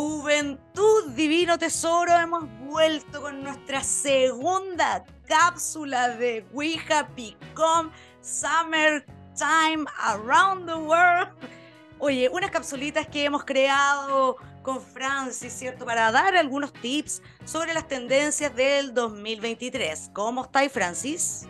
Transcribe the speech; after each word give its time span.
Juventud 0.00 1.10
Divino 1.14 1.58
Tesoro, 1.58 2.16
hemos 2.16 2.44
vuelto 2.60 3.20
con 3.20 3.42
nuestra 3.42 3.84
segunda 3.84 5.04
cápsula 5.26 6.08
de 6.16 6.42
Happy 6.88 7.36
Come 7.52 7.90
Summer 8.22 9.04
Time 9.36 9.84
Around 9.98 10.64
the 10.64 10.74
World. 10.74 11.28
Oye, 11.98 12.30
unas 12.30 12.50
capsulitas 12.50 13.06
que 13.08 13.24
hemos 13.24 13.44
creado 13.44 14.36
con 14.62 14.80
Francis, 14.80 15.52
¿cierto? 15.52 15.84
Para 15.84 16.10
dar 16.10 16.34
algunos 16.34 16.72
tips 16.72 17.20
sobre 17.44 17.74
las 17.74 17.86
tendencias 17.86 18.56
del 18.56 18.94
2023. 18.94 20.12
¿Cómo 20.14 20.44
estáis, 20.44 20.72
Francis? 20.72 21.46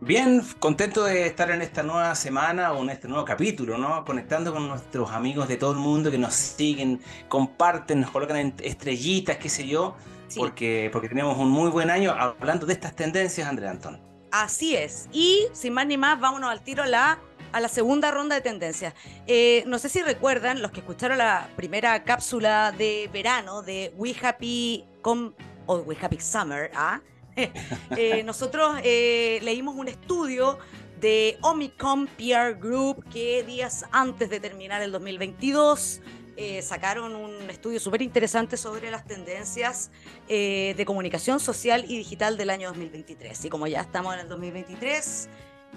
Bien, 0.00 0.44
contento 0.60 1.04
de 1.04 1.26
estar 1.26 1.50
en 1.50 1.60
esta 1.60 1.82
nueva 1.82 2.14
semana 2.14 2.72
o 2.72 2.82
en 2.84 2.90
este 2.90 3.08
nuevo 3.08 3.24
capítulo, 3.24 3.76
¿no? 3.78 4.04
Conectando 4.04 4.54
con 4.54 4.68
nuestros 4.68 5.10
amigos 5.10 5.48
de 5.48 5.56
todo 5.56 5.72
el 5.72 5.78
mundo 5.78 6.08
que 6.12 6.18
nos 6.18 6.34
siguen, 6.34 7.02
comparten, 7.28 8.02
nos 8.02 8.10
colocan 8.12 8.36
en 8.36 8.54
estrellitas, 8.62 9.38
qué 9.38 9.48
sé 9.48 9.66
yo, 9.66 9.96
porque, 10.36 10.88
porque 10.92 11.08
tenemos 11.08 11.36
un 11.36 11.50
muy 11.50 11.68
buen 11.70 11.90
año 11.90 12.12
hablando 12.12 12.64
de 12.64 12.74
estas 12.74 12.94
tendencias, 12.94 13.48
Andrea 13.48 13.72
Antón. 13.72 14.00
Así 14.30 14.76
es. 14.76 15.08
Y 15.12 15.48
sin 15.52 15.72
más 15.72 15.86
ni 15.88 15.96
más, 15.96 16.20
vámonos 16.20 16.48
al 16.48 16.62
tiro 16.62 16.84
a 16.84 16.86
la, 16.86 17.18
a 17.50 17.60
la 17.60 17.68
segunda 17.68 18.12
ronda 18.12 18.36
de 18.36 18.40
tendencias. 18.40 18.94
Eh, 19.26 19.64
no 19.66 19.80
sé 19.80 19.88
si 19.88 20.00
recuerdan, 20.02 20.62
los 20.62 20.70
que 20.70 20.78
escucharon 20.78 21.18
la 21.18 21.48
primera 21.56 22.04
cápsula 22.04 22.70
de 22.70 23.10
verano 23.12 23.62
de 23.62 23.92
We 23.96 24.14
Happy 24.22 24.84
Com 25.02 25.32
o 25.66 25.78
We 25.78 25.96
Happy 26.00 26.20
Summer, 26.20 26.70
¿ah? 26.72 27.00
Eh, 27.00 27.17
nosotros 28.24 28.78
eh, 28.82 29.38
leímos 29.42 29.74
un 29.76 29.88
estudio 29.88 30.58
de 31.00 31.38
Omicom 31.42 32.06
PR 32.06 32.54
Group 32.58 33.08
que 33.10 33.42
días 33.44 33.84
antes 33.92 34.30
de 34.30 34.40
terminar 34.40 34.82
el 34.82 34.90
2022 34.92 36.00
eh, 36.36 36.62
sacaron 36.62 37.14
un 37.14 37.50
estudio 37.50 37.80
súper 37.80 38.02
interesante 38.02 38.56
sobre 38.56 38.90
las 38.90 39.04
tendencias 39.04 39.90
de 40.28 40.84
comunicación 40.86 41.40
social 41.40 41.84
y 41.88 41.98
digital 41.98 42.36
del 42.36 42.50
año 42.50 42.68
2023. 42.68 43.46
Y 43.46 43.48
como 43.48 43.66
ya 43.66 43.80
estamos 43.80 44.14
en 44.14 44.20
el 44.20 44.28
2023, 44.28 45.28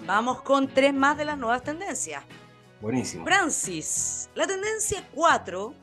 vamos 0.06 0.42
con 0.42 0.68
tres 0.68 0.94
más 0.94 1.16
de 1.16 1.24
las 1.24 1.38
nuevas 1.38 1.62
tendencias. 1.62 2.22
Buenísimo. 2.80 3.24
Francis, 3.24 4.28
la 4.34 4.46
tendencia 4.46 5.08
4 5.14 5.74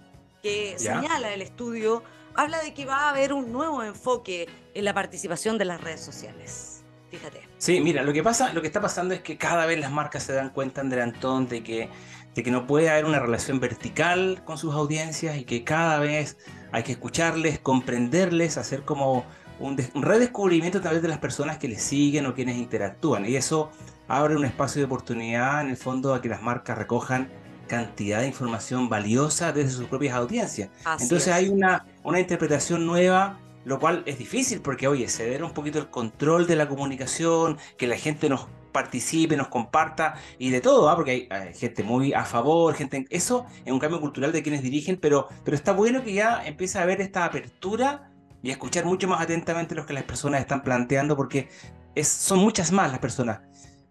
que 0.41 0.75
señala 0.77 1.33
el 1.33 1.41
estudio 1.41 2.03
habla 2.39 2.61
de 2.61 2.73
que 2.73 2.85
va 2.85 3.07
a 3.07 3.09
haber 3.09 3.33
un 3.33 3.51
nuevo 3.51 3.83
enfoque 3.83 4.47
en 4.73 4.85
la 4.85 4.93
participación 4.93 5.57
de 5.57 5.65
las 5.65 5.81
redes 5.81 5.99
sociales. 5.99 6.83
Fíjate. 7.11 7.41
Sí, 7.57 7.81
mira, 7.81 8.03
lo 8.03 8.13
que 8.13 8.23
pasa, 8.23 8.53
lo 8.53 8.61
que 8.61 8.67
está 8.67 8.79
pasando 8.79 9.13
es 9.13 9.21
que 9.21 9.37
cada 9.37 9.65
vez 9.65 9.79
las 9.79 9.91
marcas 9.91 10.23
se 10.23 10.33
dan 10.33 10.49
cuenta, 10.51 10.79
André 10.79 11.01
Antón, 11.01 11.49
de 11.49 11.63
que, 11.63 11.89
de 12.35 12.43
que 12.43 12.51
no 12.51 12.65
puede 12.65 12.89
haber 12.89 13.05
una 13.05 13.19
relación 13.19 13.59
vertical 13.59 14.41
con 14.45 14.57
sus 14.57 14.73
audiencias 14.73 15.37
y 15.37 15.43
que 15.43 15.65
cada 15.65 15.99
vez 15.99 16.37
hay 16.71 16.83
que 16.83 16.93
escucharles, 16.93 17.59
comprenderles, 17.59 18.57
hacer 18.57 18.83
como 18.83 19.25
un, 19.59 19.77
un 19.93 20.03
redescubrimiento 20.03 20.77
a 20.77 20.81
través 20.81 21.01
de 21.01 21.09
las 21.09 21.17
personas 21.17 21.57
que 21.57 21.67
les 21.67 21.81
siguen 21.81 22.25
o 22.25 22.35
quienes 22.35 22.55
interactúan. 22.55 23.25
Y 23.25 23.35
eso 23.35 23.69
abre 24.07 24.37
un 24.37 24.45
espacio 24.45 24.79
de 24.79 24.85
oportunidad 24.85 25.61
en 25.61 25.71
el 25.71 25.77
fondo 25.77 26.13
a 26.13 26.21
que 26.21 26.29
las 26.29 26.41
marcas 26.41 26.77
recojan 26.77 27.27
cantidad 27.69 28.19
de 28.19 28.27
información 28.27 28.89
valiosa 28.89 29.53
desde 29.53 29.71
sus 29.71 29.87
propias 29.87 30.15
audiencias. 30.15 30.69
Entonces 30.99 31.29
hay 31.29 31.47
una, 31.47 31.85
una 32.09 32.19
interpretación 32.19 32.85
nueva, 32.85 33.39
lo 33.65 33.79
cual 33.79 34.03
es 34.05 34.17
difícil 34.17 34.61
porque, 34.61 34.87
oye, 34.87 35.07
ceder 35.07 35.43
un 35.43 35.51
poquito 35.51 35.79
el 35.79 35.89
control 35.89 36.47
de 36.47 36.55
la 36.55 36.67
comunicación, 36.67 37.57
que 37.77 37.87
la 37.87 37.97
gente 37.97 38.29
nos 38.29 38.47
participe, 38.71 39.35
nos 39.35 39.47
comparta 39.47 40.15
y 40.37 40.49
de 40.49 40.61
todo, 40.61 40.89
¿ah? 40.89 40.95
porque 40.95 41.27
hay, 41.29 41.53
gente 41.53 41.83
muy 41.83 42.13
a 42.13 42.25
favor, 42.25 42.73
gente... 42.75 43.05
Eso 43.09 43.45
es 43.65 43.71
un 43.71 43.79
cambio 43.79 43.99
cultural 43.99 44.31
de 44.31 44.43
quienes 44.43 44.61
dirigen, 44.61 44.97
pero, 44.97 45.27
pero 45.43 45.55
está 45.55 45.71
bueno 45.71 46.03
que 46.03 46.13
ya 46.13 46.45
empiece 46.45 46.79
a 46.79 46.83
haber 46.83 47.01
esta 47.01 47.25
apertura 47.25 48.11
y 48.41 48.51
escuchar 48.51 48.85
mucho 48.85 49.07
más 49.07 49.21
atentamente 49.21 49.75
lo 49.75 49.85
que 49.85 49.93
las 49.93 50.03
personas 50.03 50.41
están 50.41 50.63
planteando, 50.63 51.15
porque 51.15 51.49
es, 51.95 52.07
son 52.07 52.39
muchas 52.39 52.71
más 52.71 52.91
las 52.91 52.99
personas 52.99 53.41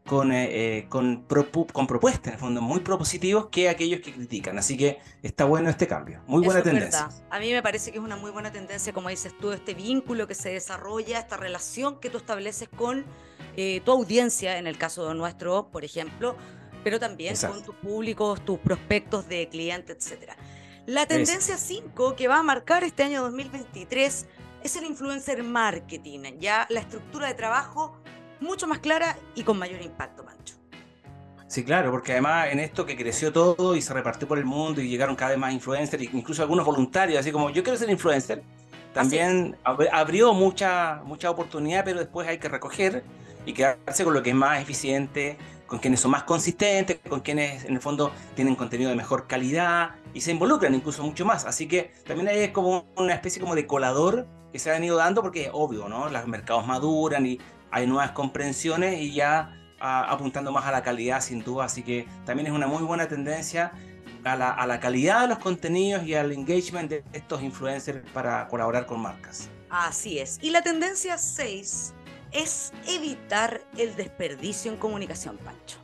con, 0.09 0.33
eh, 0.33 0.79
eh, 0.79 0.87
con, 0.89 1.27
con, 1.73 1.87
propuestas, 1.87 2.29
en 2.29 2.33
el 2.33 2.39
fondo, 2.39 2.63
muy 2.63 2.81
propositivos 2.81 3.47
que 3.47 3.69
aquellos 3.69 4.01
que 4.01 4.13
critican. 4.13 4.59
Así 4.59 4.77
que 4.77 4.99
está 5.23 5.45
bueno 5.45 5.69
este 5.69 5.87
cambio. 5.87 6.23
Muy 6.27 6.43
buena 6.43 6.63
tendencia. 6.63 7.11
A 7.31 7.39
mí 7.39 7.53
me 7.53 7.63
parece 7.63 7.93
que 7.93 7.99
es 7.99 8.05
una 8.05 8.17
muy 8.17 8.31
buena 8.31 8.51
tendencia, 8.51 8.93
como 8.93 9.11
dices 9.11 9.35
tú, 9.39 9.53
este 9.53 9.75
vínculo 9.75 10.27
que 10.27 10.35
se 10.35 10.49
desarrolla, 10.49 11.19
esta 11.19 11.37
relación 11.37 12.01
que 12.01 12.09
tú 12.09 12.17
estableces 12.17 12.69
con 12.71 13.05
eh, 13.57 13.83
tu 13.85 13.93
audiencia, 13.93 14.59
en 14.59 14.67
el 14.67 14.79
caso 14.79 15.07
de 15.07 15.15
nuestro, 15.15 15.69
por 15.71 15.85
ejemplo, 15.85 16.37
pero 16.83 16.99
también 16.99 17.37
con 17.37 17.63
tus 17.63 17.75
públicos, 17.77 18.43
tus 18.45 18.59
prospectos 18.59 19.29
de 19.29 19.49
clientes, 19.49 19.97
etcétera. 19.99 20.37
La 20.87 21.05
tendencia 21.05 21.59
5 21.59 22.17
que 22.17 22.29
va 22.29 22.39
a 22.39 22.43
marcar 22.43 22.83
este 22.83 23.03
año 23.03 23.21
2023 23.23 24.27
es 24.63 24.77
el 24.77 24.85
influencer 24.85 25.43
marketing, 25.43 26.39
ya 26.39 26.67
la 26.71 26.81
estructura 26.81 27.29
de 27.29 27.35
trabajo 27.35 28.01
mucho 28.41 28.67
más 28.67 28.79
clara 28.79 29.17
y 29.35 29.43
con 29.43 29.59
mayor 29.59 29.83
impacto, 29.83 30.25
Mancho. 30.25 30.55
Sí, 31.47 31.65
claro, 31.65 31.91
porque 31.91 32.13
además 32.13 32.49
en 32.51 32.61
esto 32.61 32.85
que 32.85 32.95
creció 32.95 33.33
todo 33.33 33.75
y 33.75 33.81
se 33.81 33.95
repartió 33.95 34.29
por 34.29 34.39
el 34.39 34.45
mundo 34.45 34.83
y 34.83 34.89
llegaron 34.89 35.17
cada 35.17 35.31
vez 35.31 35.39
más 35.39 35.53
influencers, 35.53 36.03
incluso 36.13 36.43
algunos 36.43 36.67
voluntarios, 36.67 37.19
así 37.19 37.33
como 37.33 37.49
yo 37.49 37.63
quiero 37.63 37.79
ser 37.79 37.89
influencer, 37.89 38.43
también 38.93 39.57
abrió 39.65 40.35
mucha, 40.35 41.01
mucha 41.05 41.31
oportunidad, 41.31 41.85
pero 41.85 42.01
después 42.01 42.29
hay 42.29 42.39
que 42.39 42.49
recoger 42.49 43.03
y 43.47 43.55
quedarse 43.55 44.05
con 44.05 44.13
lo 44.13 44.23
que 44.23 44.31
es 44.31 44.37
más 44.37 44.61
eficiente, 44.61 45.39
con 45.67 45.79
quienes 45.79 46.01
son 46.01 46.11
más 46.11 46.25
consistentes, 46.25 46.99
con 47.09 47.21
quienes 47.21 47.65
en 47.65 47.75
el 47.75 47.81
fondo 47.81 48.13
tienen 48.35 48.55
contenido 48.57 48.91
de 48.91 48.97
mejor 48.97 49.27
calidad 49.27 49.91
y 50.13 50.21
se 50.21 50.33
involucran 50.33 50.75
incluso 50.75 51.03
mucho 51.03 51.25
más. 51.25 51.45
Así 51.45 51.69
que 51.69 51.93
también 52.07 52.29
hay 52.29 52.49
como 52.53 52.87
una 52.97 53.15
especie 53.15 53.41
como 53.41 53.55
de 53.55 53.67
colador 53.67 54.27
que 54.53 54.59
se 54.59 54.71
ha 54.71 54.73
venido 54.73 54.97
dando 54.97 55.23
porque 55.23 55.45
es 55.45 55.51
obvio, 55.53 55.89
¿no? 55.89 56.09
Los 56.09 56.27
mercados 56.27 56.67
maduran 56.67 57.25
y 57.27 57.39
hay 57.71 57.87
nuevas 57.87 58.13
comprensiones 58.13 59.01
y 59.01 59.13
ya 59.13 59.57
ah, 59.81 60.07
apuntando 60.11 60.53
más 60.53 60.67
a 60.67 60.73
la 60.73 60.83
calidad 60.83 61.21
sin 61.21 61.43
duda, 61.43 61.65
así 61.65 61.83
que 61.83 62.07
también 62.25 62.47
es 62.47 62.53
una 62.53 62.67
muy 62.67 62.83
buena 62.83 63.09
tendencia 63.09 63.73
a 64.25 64.37
la, 64.37 64.51
a 64.51 64.67
la, 64.67 64.81
calidad 64.81 65.23
de 65.23 65.29
los 65.29 65.39
contenidos 65.39 66.05
y 66.05 66.15
al 66.15 66.33
engagement 66.33 66.91
de 66.91 67.05
estos 67.13 67.43
influencers 67.43 68.09
para 68.13 68.49
colaborar 68.49 68.85
con 68.87 69.01
marcas. 69.01 69.49
Así 69.71 70.19
es. 70.19 70.39
Y 70.43 70.51
la 70.51 70.63
tendencia 70.63 71.19
6 71.19 71.95
es 72.33 72.73
evitar 72.87 73.63
el 73.77 73.95
desperdicio 73.97 74.73
en 74.73 74.79
comunicación, 74.79 75.39
Pancho. 75.39 75.79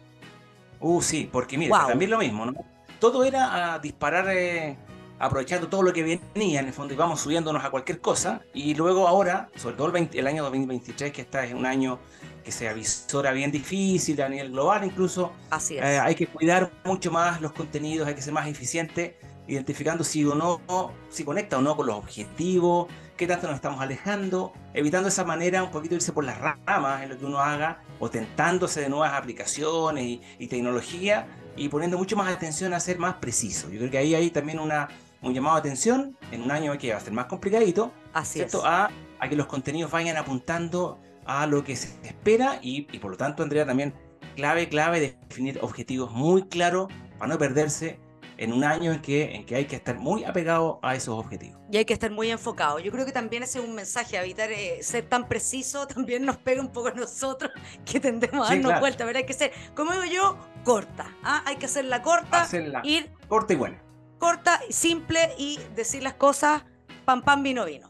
Uh, 0.81 1.01
sí, 1.01 1.29
porque 1.31 1.57
mira, 1.57 1.87
también 1.87 2.11
lo 2.11 2.19
mismo, 2.19 2.47
¿no? 2.47 2.53
Todo 2.99 3.25
era 3.25 3.75
a 3.75 3.79
disparar 3.79 4.29
eh, 4.31 4.77
aprovechando 5.19 5.69
todo 5.69 5.83
lo 5.83 5.93
que 5.93 6.21
venía 6.35 6.61
en 6.61 6.67
el 6.67 6.73
fondo 6.73 6.95
y 6.95 6.97
vamos 6.97 7.21
subiéndonos 7.21 7.65
a 7.65 7.71
cualquier 7.71 8.01
cosa. 8.01 8.43
Y 8.53 8.75
luego 8.75 9.09
ahora, 9.09 9.49
sobre 9.57 9.77
todo 9.77 9.95
el, 9.95 10.11
el 10.13 10.27
año 10.27 10.43
2023, 10.45 11.13
que 11.13 11.23
está 11.23 11.45
es 11.45 11.55
un 11.55 11.67
año 11.67 11.99
que 12.45 12.53
se 12.53 12.69
avisora 12.69 13.33
bien 13.33 13.51
difícil 13.51 14.21
a 14.21 14.29
nivel 14.29 14.53
global 14.53 14.85
incluso. 14.85 15.33
Así 15.51 15.79
es. 15.79 15.85
Eh, 15.85 15.99
hay 15.99 16.15
que 16.15 16.27
cuidar 16.27 16.71
mucho 16.85 17.11
más 17.11 17.41
los 17.41 17.53
contenidos, 17.53 18.07
hay 18.07 18.15
que 18.15 18.23
ser 18.23 18.35
más 18.35 18.47
eficiente, 18.47 19.17
identificando 19.47 20.05
si 20.05 20.25
o 20.25 20.35
no, 20.35 20.61
si 21.09 21.25
conecta 21.25 21.59
o 21.59 21.63
no 21.63 21.77
con 21.77 21.87
los 21.87 21.97
objetivos, 21.97 22.89
qué 23.17 23.27
tanto 23.27 23.47
nos 23.47 23.57
estamos 23.57 23.81
alejando, 23.81 24.53
evitando 24.75 25.05
de 25.05 25.11
esa 25.11 25.25
manera 25.25 25.63
un 25.63 25.71
poquito 25.71 25.95
irse 25.95 26.13
por 26.13 26.25
las 26.25 26.39
ramas 26.39 27.03
en 27.03 27.09
lo 27.11 27.19
que 27.19 27.25
uno 27.25 27.39
haga, 27.39 27.83
o 27.99 28.11
tentándose 28.11 28.81
de 28.81 28.89
nuevas 28.89 29.15
aplicaciones 29.15 30.05
y, 30.05 30.23
y 30.39 30.49
tecnología, 30.49 31.27
y 31.57 31.69
poniendo 31.69 31.99
mucho 31.99 32.17
más 32.17 32.33
atención 32.33 32.73
a 32.75 32.81
ser 32.81 32.99
más 32.99 33.15
preciso. 33.15 33.71
Yo 33.71 33.79
creo 33.79 33.91
que 33.91 33.99
ahí 33.99 34.15
hay 34.15 34.31
también 34.31 34.59
una, 34.59 34.89
un 35.23 35.35
llamado 35.35 35.57
de 35.57 35.61
atención 35.61 36.17
en 36.31 36.43
un 36.43 36.51
año 36.51 36.77
que 36.79 36.91
va 36.93 36.99
a 36.99 37.01
ser 37.01 37.13
más 37.13 37.27
complicadito, 37.27 37.93
Así 38.13 38.45
A, 38.65 38.91
a, 39.19 39.29
que 39.29 39.37
los 39.37 39.47
contenidos 39.47 39.91
vayan 39.91 40.17
apuntando 40.17 41.01
a 41.25 41.47
lo 41.47 41.65
que 41.65 41.77
se 41.77 41.89
espera 42.07 42.59
y, 42.63 42.83
por 42.99 43.11
lo 43.11 43.17
tanto, 43.17 43.43
Andrea, 43.43 43.67
también 43.67 43.95
clave, 44.37 44.69
clave 44.69 45.17
definir 45.29 45.59
objetivos 45.63 46.11
muy 46.13 46.45
claros 46.45 46.89
para 47.19 47.33
no 47.33 47.39
perderse 47.39 47.99
en 48.37 48.53
un 48.53 48.65
año 48.65 48.93
en 48.93 49.01
que, 49.01 49.35
en 49.35 49.47
que 49.47 49.57
hay 49.57 49.65
que 49.67 49.77
estar 49.77 49.99
muy 49.99 50.25
apegado 50.25 50.79
a 50.83 50.95
esos 50.95 51.19
objetivos. 51.19 51.61
Y 51.71 51.77
hay 51.77 51.85
que 51.85 51.95
estar 51.95 52.11
muy 52.11 52.31
enfocado. 52.31 52.79
Yo 52.79 52.91
creo 52.93 53.07
que 53.07 53.13
también 53.13 53.43
ese 53.43 53.59
es 53.59 53.65
un 53.65 53.75
mensaje, 53.75 54.17
evitar 54.17 54.51
eh, 54.51 54.83
ser 54.83 55.09
tan 55.09 55.29
preciso, 55.29 55.87
también 55.89 56.25
nos 56.25 56.37
pega 56.37 56.61
un 56.61 56.73
poco 56.73 56.89
a 56.89 56.93
nosotros 56.95 57.53
que 57.85 58.01
tendemos 58.01 58.49
a 58.49 58.55
darnos 58.55 58.81
vuelta, 58.81 59.05
Hay 59.05 59.25
que 59.25 59.33
ser, 59.33 59.53
como 59.75 59.93
digo 59.93 60.05
yo, 60.05 60.39
corta. 60.65 61.07
¿ah? 61.23 61.43
Hay 61.47 61.57
que 61.57 61.67
hacerla 61.67 62.03
corta, 62.03 62.43
hacerla 62.43 62.81
ir 62.85 63.11
corta 63.29 63.53
y 63.53 63.57
buena 63.57 63.85
corta, 64.25 64.59
simple 64.71 65.35
y 65.37 65.59
decir 65.77 66.03
las 66.03 66.15
cosas 66.15 66.63
pam 67.05 67.21
pam 67.21 67.43
vino 67.43 67.67
vino. 67.67 67.89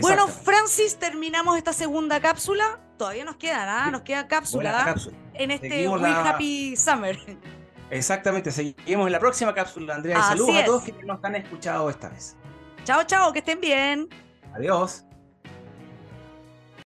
Bueno, 0.00 0.26
Francis, 0.26 0.96
terminamos 0.96 1.56
esta 1.56 1.72
segunda 1.72 2.20
cápsula. 2.20 2.80
Todavía 2.98 3.24
nos 3.24 3.36
queda, 3.36 3.84
¿ah? 3.84 3.90
Nos 3.92 4.02
queda 4.02 4.26
cápsula, 4.26 4.84
¿ah? 4.84 4.94
en 5.34 5.52
este 5.52 5.88
We 5.88 6.10
Happy 6.10 6.76
Summer. 6.76 7.16
Exactamente, 7.90 8.50
seguimos 8.50 9.06
en 9.06 9.12
la 9.12 9.20
próxima 9.20 9.54
cápsula, 9.54 9.94
Andrea. 9.94 10.18
Y 10.18 10.22
saludos 10.22 10.56
a 10.56 10.64
todos 10.64 10.82
quienes 10.82 11.04
nos 11.04 11.22
han 11.22 11.36
escuchado 11.36 11.88
esta 11.88 12.08
vez. 12.08 12.36
Chao, 12.84 13.04
chao, 13.04 13.32
que 13.32 13.40
estén 13.40 13.60
bien. 13.60 14.08
Adiós. 14.54 15.04